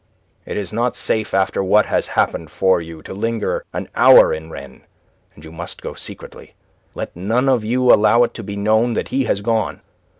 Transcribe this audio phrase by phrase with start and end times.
[0.47, 4.49] "It is not safe after what has happened for you to linger an hour in
[4.49, 4.81] Rennes.
[5.35, 6.55] And you must go secretly.
[6.95, 9.81] Let none of you allow it to be known that he has gone.